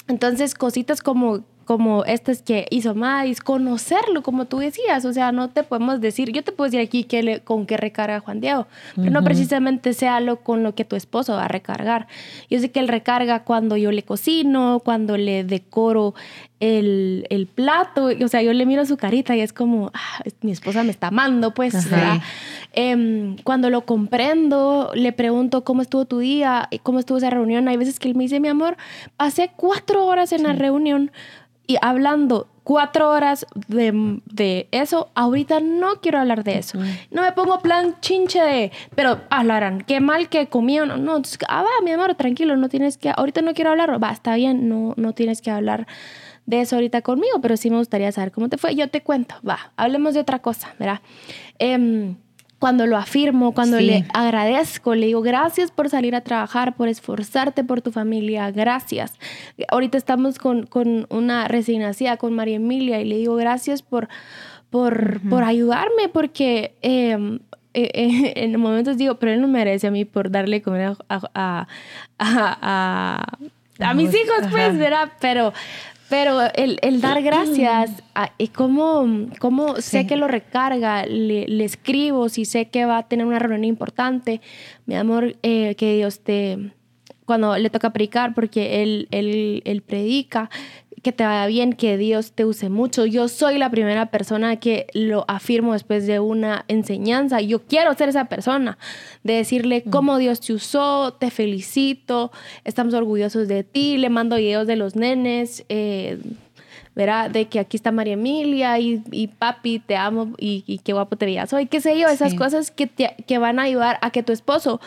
[0.08, 5.50] Entonces, cositas como como estas que hizo Madis, conocerlo, como tú decías, o sea, no
[5.50, 9.10] te podemos decir, yo te puedo decir aquí que con qué recarga Juan Diego, pero
[9.10, 12.08] no precisamente sea lo con lo que tu esposo va a recargar.
[12.50, 16.14] Yo sé que él recarga cuando yo le cocino, cuando le decoro
[16.60, 20.52] el, el plato, o sea, yo le miro su carita y es como, ah, mi
[20.52, 21.76] esposa me está amando, pues,
[22.74, 27.78] eh, cuando lo comprendo, le pregunto cómo estuvo tu día, cómo estuvo esa reunión, hay
[27.78, 28.78] veces que él me dice, mi amor,
[29.18, 31.12] pasé cuatro horas en la reunión
[31.68, 36.80] y hablando cuatro horas de, de eso, ahorita no quiero hablar de eso.
[37.12, 40.98] No me pongo plan chinche de, pero hablarán, qué mal que comí o no.
[40.98, 44.12] No, entonces, ah, va, mi amor, tranquilo, no tienes que, ahorita no quiero hablar, va,
[44.12, 45.88] está bien, no, no tienes que hablar
[46.46, 48.76] de eso ahorita conmigo, pero sí me gustaría saber cómo te fue.
[48.76, 51.02] Yo te cuento, va, hablemos de otra cosa, ¿verdad?
[51.60, 52.16] Em,
[52.60, 57.64] cuando lo afirmo, cuando le agradezco, le digo gracias por salir a trabajar, por esforzarte
[57.64, 59.14] por tu familia, gracias.
[59.70, 64.08] Ahorita estamos con, con una resignación con María Emilia y le digo gracias por,
[64.70, 66.76] por, por ayudarme porque...
[66.82, 67.40] Em,
[67.78, 71.20] eh, eh, en momentos digo, pero él no merece a mí por darle comer a,
[71.34, 71.68] a,
[72.18, 73.38] a,
[73.80, 75.12] a mis hijos, pues, ¿verdad?
[75.20, 75.54] Pero,
[76.10, 78.04] pero el, el dar gracias,
[78.38, 83.08] y cómo, cómo sé que lo recarga, le, le, escribo, si sé que va a
[83.08, 84.42] tener una reunión importante,
[84.86, 86.72] mi amor, eh, que Dios te,
[87.26, 90.50] cuando le toca predicar, porque él, él, él predica,
[91.06, 93.06] que te vaya bien, que Dios te use mucho.
[93.06, 97.42] Yo soy la primera persona que lo afirmo después de una enseñanza.
[97.42, 98.80] Yo quiero ser esa persona,
[99.24, 99.92] de decirle mm.
[99.92, 102.32] cómo Dios te usó, te felicito,
[102.64, 105.64] estamos orgullosos de ti, le mando videos de los nenes.
[105.70, 106.18] Eh,
[106.96, 111.28] verá, de que aquí está María Emilia y, papi, te amo y, qué guapo te
[111.28, 114.34] veías hoy, qué sé yo, esas cosas que, que van a ayudar a que tu
[114.34, 114.82] esposo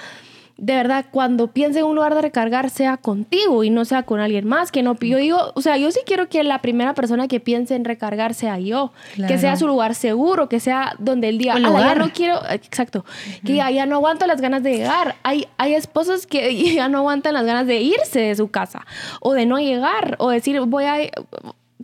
[0.59, 4.19] de verdad, cuando piense en un lugar de recargar, sea contigo y no sea con
[4.19, 4.73] alguien más.
[4.73, 7.77] Que no, yo digo, o sea, yo sí quiero que la primera persona que piense
[7.77, 8.93] en recargar sea yo.
[9.29, 13.05] Que sea su lugar seguro, que sea donde el día, ah, ya no quiero, exacto,
[13.45, 15.15] que ya, no aguanto las ganas de llegar.
[15.23, 18.85] Hay, hay esposos que ya no aguantan las ganas de irse de su casa
[19.21, 20.97] o de no llegar o decir, voy a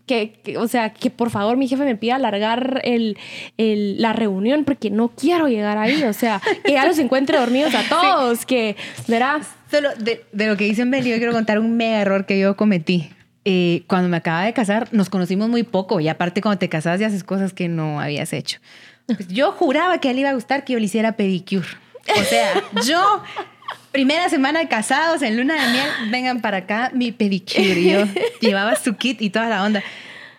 [0.06, 3.16] que, o sea, que por favor mi jefe me pida alargar el,
[3.56, 7.74] el, la reunión porque no quiero llegar ahí, o sea, que ya los encuentre dormidos
[7.74, 8.76] a todos, que,
[9.08, 9.48] verás.
[9.70, 12.56] Solo de, de, lo que dicen Beli, yo quiero contar un mega error que yo
[12.56, 13.10] cometí.
[13.46, 16.98] Eh, cuando me acaba de casar, nos conocimos muy poco y aparte cuando te casas
[16.98, 18.58] ya haces cosas que no habías hecho.
[19.06, 21.66] Pues yo juraba que a él iba a gustar que yo le hiciera pedicure.
[22.18, 23.22] O sea, yo
[23.94, 27.80] primera semana de casados en luna de miel, vengan para acá, mi pedicure.
[27.80, 28.04] Yo
[28.40, 29.84] llevaba su kit y toda la onda.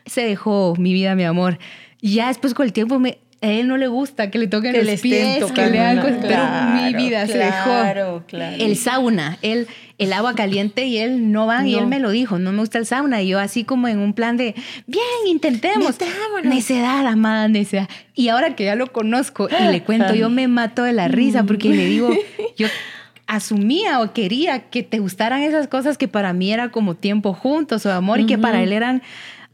[0.06, 1.58] Se dejó mi vida, mi amor.
[2.02, 4.74] Y ya después con el tiempo me, a él no le gusta que le toquen
[4.74, 8.24] que los pies, que le hagan cosas, pero mi vida se dejó.
[8.28, 8.60] Claro.
[8.60, 9.68] El sauna, él,
[10.00, 12.78] el agua caliente y él no va y él me lo dijo, no me gusta
[12.78, 13.22] el sauna.
[13.22, 14.54] Y yo así como en un plan de,
[14.86, 15.96] bien, intentemos.
[16.44, 17.88] Necedad, amada, necedad.
[18.16, 21.46] Y ahora que ya lo conozco y le cuento, yo me mato de la risa
[21.46, 22.10] porque le digo,
[22.58, 22.68] yo
[23.28, 27.86] asumía o quería que te gustaran esas cosas que para mí era como tiempo juntos
[27.86, 29.02] o amor y que para él eran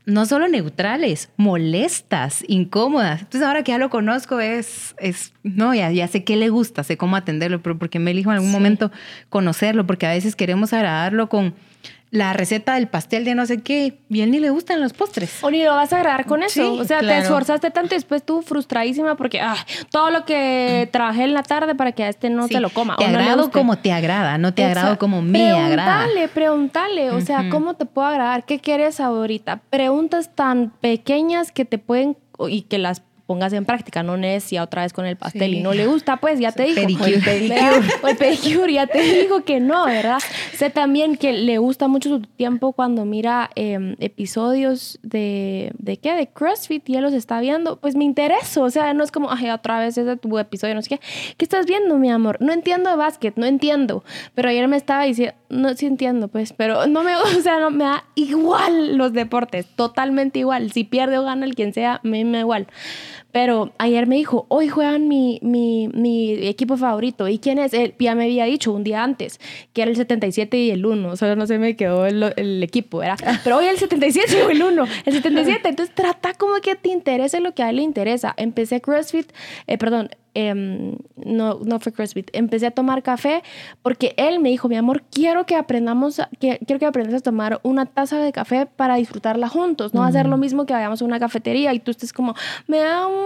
[0.06, 3.22] no solo neutrales, molestas, incómodas.
[3.22, 6.84] Entonces ahora que ya lo conozco es, es no, ya, ya sé qué le gusta,
[6.84, 8.92] sé cómo atenderlo, pero porque me elijo en algún momento
[9.30, 11.54] conocerlo, porque a veces queremos agradarlo con
[12.12, 15.42] la receta del pastel de no sé qué, y él ni le gustan los postres.
[15.44, 16.74] O ni lo vas a agradar con eso.
[16.74, 19.56] o sea, te esforzaste tanto y después tú frustradísima porque ah,
[19.92, 22.98] todo lo que trabajé en la tarde para que a este no se lo coma.
[22.98, 26.04] Te agrado como te agrada, no te agrado como me agrada.
[26.04, 27.12] Pregúntale, pregúntale.
[27.12, 28.46] O sea, ¿cómo te puedo agradar?
[28.46, 29.62] ¿Qué quieres ahorita?
[29.70, 32.18] Preguntas tan pequeñas que te pueden
[32.50, 35.74] y que las pongas en práctica, no necia otra vez con el pastel y no
[35.74, 36.82] le gusta, pues ya te dijo.
[36.82, 37.14] Pedicure.
[37.16, 38.10] El pedicure.
[38.10, 40.18] el pedicure ya te dijo que no, ¿verdad?
[40.54, 46.14] Sé también que le gusta mucho su tiempo cuando mira em, episodios de, ¿de qué?
[46.14, 49.32] De CrossFit y él los está viendo, pues me interesa, o sea, no es como,
[49.32, 51.00] ay, otra vez ese tu episodio, no sé qué.
[51.38, 52.36] ¿Qué estás viendo, mi amor?
[52.42, 54.04] No entiendo de básquet, no entiendo,
[54.36, 57.72] pero ayer me estaba diciendo, no, sí entiendo, pues, pero no me, o sea, no
[57.72, 60.74] me da igual los deportes, totalmente igual.
[60.74, 62.68] Si pierde o gana el quien sea, me da igual.
[63.32, 67.28] Pero ayer me dijo, hoy juegan mi, mi, mi, equipo favorito.
[67.28, 67.74] ¿Y quién es?
[67.74, 69.40] Él ya me había dicho un día antes
[69.74, 71.16] que era el 77 y el 1.
[71.16, 73.18] Solo no se me quedó el, el equipo, ¿verdad?
[73.44, 74.88] Pero hoy el 77 o el 1.
[75.06, 75.70] El 77.
[75.70, 78.34] Entonces trata como que te interese lo que a él le interesa.
[78.38, 79.32] Empecé CrossFit,
[79.68, 83.44] eh, perdón, Em, no, no fue CrossFit, empecé a tomar café
[83.82, 87.60] porque él me dijo, mi amor, quiero que aprendamos, que, quiero que aprendas a tomar
[87.64, 91.20] una taza de café para disfrutarla juntos, no hacer lo mismo que vayamos a una
[91.20, 92.34] cafetería y tú estés como,
[92.68, 93.21] me da un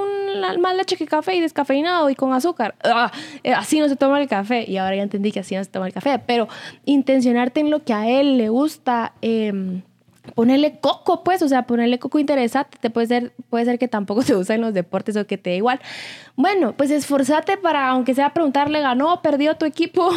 [0.60, 2.76] más leche que café y descafeinado y con azúcar.
[2.84, 3.12] Ah,
[3.44, 5.70] eh, así no se toma el café y ahora ya entendí que así no se
[5.70, 6.48] toma el café, pero
[6.86, 9.14] intencionarte en lo que a él le gusta.
[9.22, 9.82] Eh,
[10.34, 12.78] ponerle coco, pues, o sea, ponerle coco interesante.
[12.80, 15.52] Te puede ser, puede ser que tampoco se usa en los deportes o que te
[15.52, 15.80] dé igual.
[16.36, 20.10] Bueno, pues esforzate para, aunque sea preguntarle, ganó, perdió tu equipo,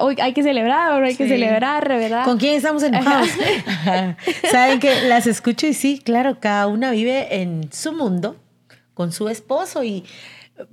[0.00, 2.24] hoy hay que celebrar, hay que celebrar, ¿verdad?
[2.24, 3.28] ¿Con quién estamos enojados?
[4.50, 8.36] Saben que las escucho y sí, claro, cada una vive en su mundo
[8.96, 10.04] con su esposo y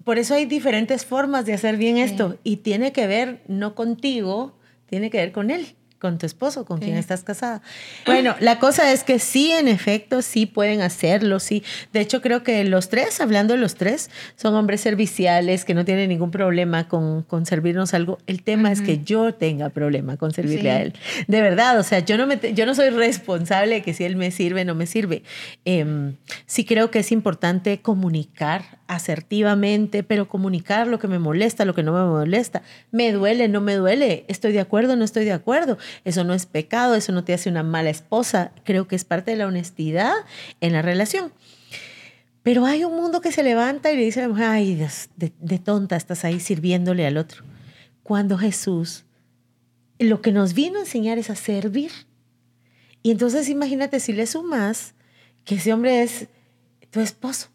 [0.05, 2.37] por eso hay diferentes formas de hacer bien esto.
[2.41, 6.81] Y tiene que ver no contigo, tiene que ver con él con tu esposo, con
[6.81, 7.61] quien estás casada.
[8.05, 11.63] Bueno, la cosa es que sí, en efecto, sí pueden hacerlo, sí.
[11.93, 15.85] De hecho, creo que los tres, hablando de los tres, son hombres serviciales que no
[15.85, 18.17] tienen ningún problema con, con servirnos algo.
[18.27, 20.93] El tema es que yo tenga problema con servirle a él.
[21.29, 24.17] De verdad, o sea, yo no, me, yo no soy responsable de que si él
[24.17, 25.23] me sirve, no me sirve.
[25.63, 31.73] Em, sí creo que es importante comunicar asertivamente, pero comunicar lo que me molesta, lo
[31.73, 32.61] que no me molesta.
[32.91, 34.25] Me duele, no me duele.
[34.27, 37.49] Estoy de acuerdo, no estoy de acuerdo eso no es pecado, eso no te hace
[37.49, 38.51] una mala esposa.
[38.63, 40.13] Creo que es parte de la honestidad
[40.61, 41.31] en la relación.
[42.43, 44.75] Pero hay un mundo que se levanta y le dice a la mujer, ay,
[45.15, 47.43] de, tonta estás ahí sirviéndole al otro.
[48.03, 49.05] Cuando Jesús
[49.99, 51.91] lo que nos vino a enseñar es a servir.
[53.01, 54.93] Y entonces imagínate si le sumas
[55.45, 56.27] que ese hombre es
[56.89, 57.49] tu esposo.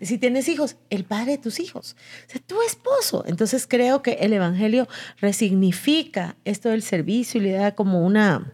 [0.00, 1.96] Si tienes hijos, el padre de tus hijos,
[2.46, 3.24] tu esposo.
[3.26, 4.88] Entonces creo que el Evangelio
[5.20, 8.52] resignifica esto del servicio y le da como una,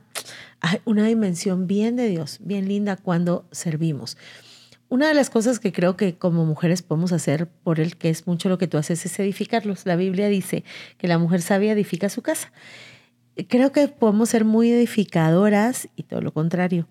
[0.85, 4.19] una dimensión bien de Dios, bien linda cuando servimos.
[4.91, 8.27] Una de las cosas que creo que como mujeres podemos hacer por el que es
[8.27, 9.87] mucho lo que tú haces es edificarlos.
[9.87, 10.65] La Biblia dice
[10.99, 12.53] que la mujer sabia edifica su casa.
[13.49, 16.87] Creo que podemos ser muy edificadoras y todo lo contrario.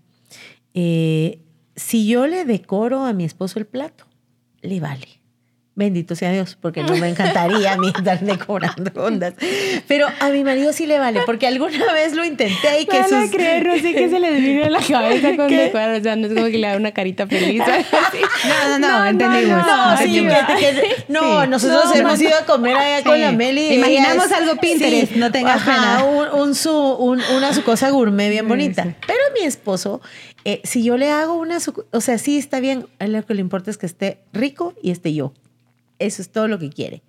[0.74, 1.40] Eh,
[1.76, 4.07] si yo le decoro a mi esposo el plato,
[4.64, 5.06] le vale.
[5.78, 9.36] Bendito sea Dios, porque no me encantaría a mí estar decorando ondas.
[9.88, 13.08] Pero a mi marido sí le vale, porque alguna vez lo intenté y que Van
[13.08, 13.30] sus...
[13.30, 16.34] a creer, sí que se le vino la cabeza con decorar, o sea, no es
[16.34, 17.62] como que le da una carita feliz.
[18.48, 19.66] No, no, no, entendimos.
[19.68, 20.28] No, sí,
[21.10, 23.74] no, nosotros hemos ido a comer allá con la Meli.
[23.74, 26.04] Imaginamos algo Pinterest, no tengas pena.
[26.34, 28.96] Un, su, una su cosa gourmet bien bonita.
[29.06, 30.02] Pero mi esposo,
[30.44, 31.58] eh, si yo le hago una,
[31.92, 34.90] o sea, sí está bien, a lo que le importa es que esté rico y
[34.90, 35.34] esté yo.
[36.00, 37.02] Eso es todo lo que quiere.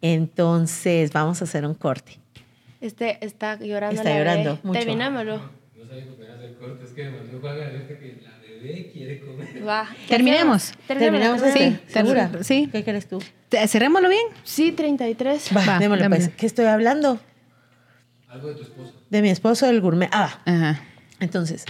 [0.00, 2.18] Entonces, vamos a hacer un corte.
[2.80, 4.00] Este está llorando.
[4.00, 4.80] Está llorando mucho.
[4.80, 5.36] Terminámoslo.
[5.36, 9.66] No sabía que hacer corte, es que mandó Juan a que la bebé quiere comer.
[9.66, 9.88] Va.
[10.08, 10.72] Terminemos.
[10.88, 11.40] Terminamos.
[11.52, 12.30] Sí, ¿Segura?
[12.42, 12.68] Sí.
[12.72, 13.22] ¿Qué crees tú?
[13.68, 14.24] ¿Cerrémoslo bien?
[14.42, 15.50] Sí, 33.
[15.56, 16.30] Va, Va, démosle pues.
[16.30, 17.20] ¿Qué estoy hablando?
[18.28, 18.94] Algo de tu esposo.
[19.10, 20.08] De mi esposo, el gourmet.
[20.10, 20.82] Ah, Ajá.
[21.20, 21.64] entonces.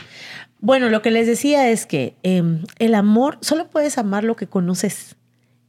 [0.61, 2.42] Bueno, lo que les decía es que eh,
[2.79, 5.16] el amor, solo puedes amar lo que conoces.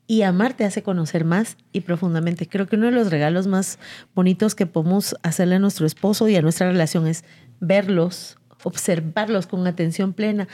[0.05, 2.47] Y amar te hace conocer más y profundamente.
[2.47, 3.79] Creo que uno de los regalos más
[4.13, 7.23] bonitos que podemos hacerle a nuestro esposo y a nuestra relación es
[7.59, 10.47] verlos, observarlos con atención plena.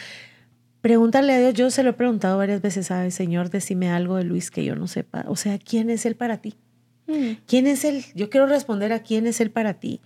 [0.81, 3.49] Preguntarle a Dios, yo se lo he preguntado varias veces, ¿sabes, Señor?
[3.49, 5.25] Decime algo de Luis que yo no sepa.
[5.27, 6.55] O sea, ¿quién es Él para ti?
[7.47, 8.05] ¿Quién es Él?
[8.13, 9.99] Yo quiero responder a quién es Él para ti.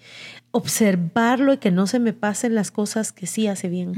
[0.55, 3.91] Observarlo y que no se me pasen las cosas que sí hace bien,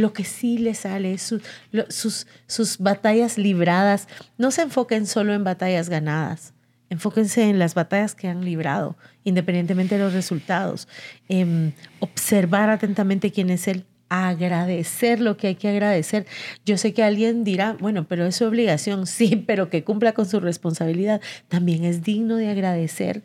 [0.00, 4.08] lo que sí le sale, su- lo- sus, sus batallas libradas.
[4.38, 6.54] No se enfoquen solo en batallas ganadas.
[6.88, 10.88] Enfóquense en las batallas que han librado, independientemente de los resultados.
[11.28, 16.26] Em, observar atentamente quién es Él, agradecer lo que hay que agradecer.
[16.64, 20.28] Yo sé que alguien dirá, bueno, pero es su obligación, sí, pero que cumpla con
[20.28, 21.20] su responsabilidad.
[21.48, 23.22] También es digno de agradecer.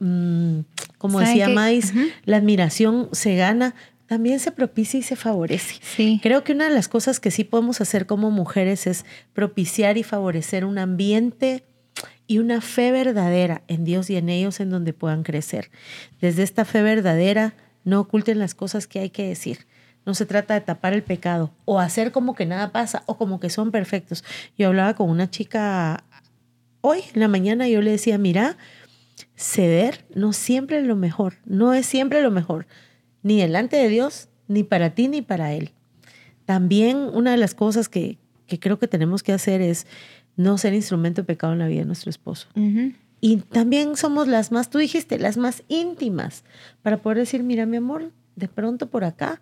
[0.00, 0.60] Mm,
[0.98, 1.48] como ¿Saben decía?
[1.48, 1.92] Mais,
[2.24, 3.74] la admiración se gana,
[4.06, 5.76] también se propicia y se favorece.
[5.96, 6.20] Sí.
[6.22, 10.02] Creo que una de las cosas que sí podemos hacer como mujeres es propiciar y
[10.02, 11.64] favorecer un ambiente
[12.26, 15.70] y una fe verdadera en Dios y en ellos en donde puedan crecer.
[16.20, 19.66] Desde esta fe verdadera, no oculten las cosas que hay que decir.
[20.06, 23.40] No se trata de tapar el pecado o hacer como que nada pasa o como
[23.40, 24.24] que son perfectos.
[24.58, 26.04] Yo hablaba con una chica
[26.80, 28.56] hoy en la mañana y yo le decía, mira,
[29.36, 32.66] ceder no siempre es lo mejor, no es siempre lo mejor,
[33.22, 35.70] ni delante de Dios, ni para ti, ni para Él.
[36.44, 39.86] También una de las cosas que, que creo que tenemos que hacer es
[40.36, 42.48] no ser instrumento de pecado en la vida de nuestro esposo.
[43.20, 46.44] Y también somos las más, tú dijiste, las más íntimas,
[46.82, 49.40] para poder decir, mira mi amor, de pronto por acá.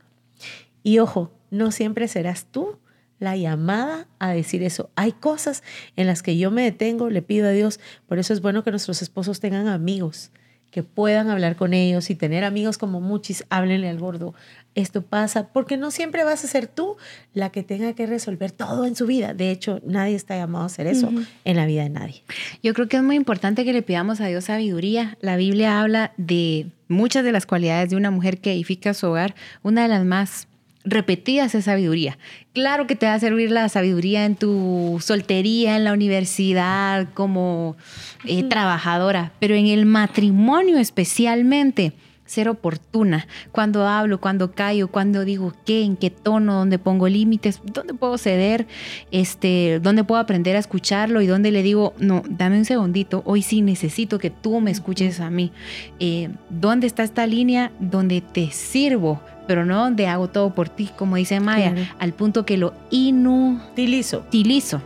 [0.83, 2.79] Y ojo, no siempre serás tú
[3.19, 4.91] la llamada a decir eso.
[4.97, 5.63] Hay cosas
[5.97, 8.71] en las que yo me detengo, le pido a Dios, por eso es bueno que
[8.71, 10.33] nuestros esposos tengan amigos,
[10.73, 14.35] que puedan hablar con ellos y tener amigos como muchis, háblenle al gordo.
[14.75, 16.97] Esto pasa porque no siempre vas a ser tú
[17.35, 19.35] la que tenga que resolver todo en su vida.
[19.35, 21.13] De hecho, nadie está llamado a hacer eso
[21.45, 22.25] en la vida de nadie.
[22.63, 25.19] Yo creo que es muy importante que le pidamos a Dios sabiduría.
[25.21, 29.35] La Biblia habla de muchas de las cualidades de una mujer que edifica su hogar.
[29.63, 30.49] Una de las más
[30.85, 32.19] repetidas es sabiduría.
[32.53, 37.77] Claro que te va a servir la sabiduría en tu soltería, en la universidad, como
[38.25, 41.93] eh, trabajadora, pero en el matrimonio especialmente
[42.25, 43.27] ser oportuna.
[43.51, 48.17] Cuando hablo, cuando callo, cuando digo qué, en qué tono, dónde pongo límites, dónde puedo
[48.19, 48.67] ceder,
[49.11, 53.43] este, dónde puedo aprender a escucharlo y dónde le digo, no, dame un segundito, hoy
[53.43, 55.53] sí necesito que tú me escuches a mí.
[56.01, 59.21] Eh, ¿Dónde está esta línea donde te sirvo?
[59.45, 61.89] pero no donde hago todo por ti, como dice Maya, Claro.
[61.99, 64.21] al punto que lo inutilizo.
[64.29, 64.81] Utilizo.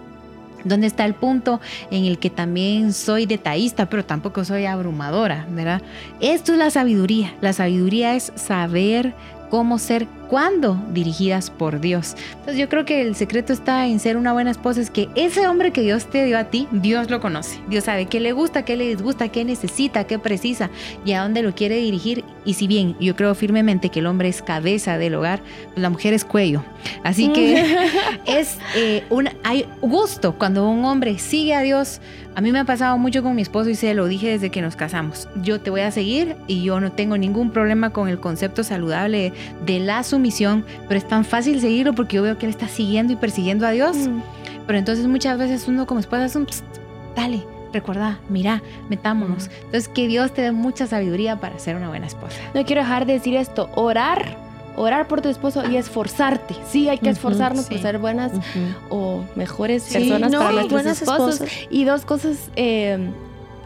[0.67, 1.61] ¿Dónde está el punto
[1.91, 5.83] en el que también soy detallista, pero tampoco soy abrumadora, verdad?
[6.21, 7.35] Esto es la sabiduría.
[7.41, 9.15] La sabiduría es saber
[9.51, 12.17] cómo ser cuando dirigidas por Dios.
[12.31, 15.47] Entonces yo creo que el secreto está en ser una buena esposa, es que ese
[15.47, 17.61] hombre que Dios te dio a ti, Dios lo conoce.
[17.69, 20.71] Dios sabe qué le gusta, qué le disgusta, qué necesita, qué precisa
[21.05, 22.25] y a dónde lo quiere dirigir.
[22.45, 25.91] Y si bien yo creo firmemente que el hombre es cabeza del hogar, pues la
[25.91, 26.65] mujer es cuello.
[27.05, 27.77] Así que
[28.27, 32.01] es eh, un hay gusto cuando un hombre sigue a Dios.
[32.37, 34.61] A mí me ha pasado mucho con mi esposo y se lo dije desde que
[34.61, 35.27] nos casamos.
[35.37, 39.33] Yo te voy a seguir y yo no tengo ningún problema con el concepto saludable
[39.65, 43.15] de la sumisión, pero es tan fácil seguirlo porque yo veo que él está siguiendo
[43.15, 43.97] y persiguiendo a Dios.
[43.97, 44.21] Mm.
[44.67, 46.63] Pero entonces muchas veces uno como esposa es un "Psst,
[47.17, 49.49] dale, recordá, mira, metámonos.
[49.65, 52.37] Entonces que Dios te dé mucha sabiduría para ser una buena esposa.
[52.55, 54.37] No quiero dejar de decir esto, orar,
[54.77, 56.55] orar por tu esposo y esforzarte.
[56.71, 57.75] Sí, hay que esforzarnos sí.
[57.75, 58.33] por ser buenas
[58.91, 61.35] o mejores Sí, personas no, para nuestros esposos.
[61.41, 61.59] esposas.
[61.71, 62.99] Y dos cosas eh,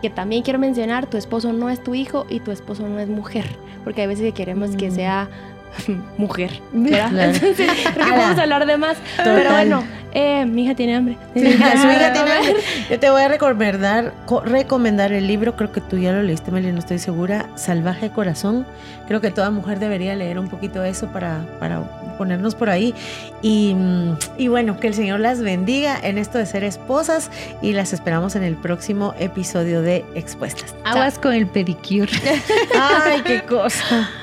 [0.03, 3.09] que también quiero mencionar, tu esposo no es tu hijo y tu esposo no es
[3.09, 3.45] mujer,
[3.85, 4.95] porque hay veces que queremos que Mm.
[4.95, 5.29] sea
[6.19, 7.11] mujer, ¿verdad?
[7.11, 7.33] Claro.
[7.33, 8.15] Entonces, creo que Ala.
[8.17, 9.83] podemos hablar de más, pero bueno,
[10.13, 11.17] eh, mi hija tiene hambre.
[11.35, 12.55] Su hija tiene hambre.
[12.91, 16.51] Yo te voy a recomendar, co- recomendar el libro, creo que tú ya lo leíste,
[16.51, 18.67] Meli, no estoy segura, Salvaje Corazón.
[19.09, 21.81] Creo que toda mujer debería leer un poquito eso para, para
[22.17, 22.95] ponernos por ahí.
[23.43, 27.31] Y, mm, y bueno, que el Señor las bendiga en esto de ser esposas
[27.63, 30.75] y las esperamos en el próximo episodio de Expuestas.
[30.85, 32.13] Aguas con el pedicure.
[32.81, 34.09] Ay, qué cosa.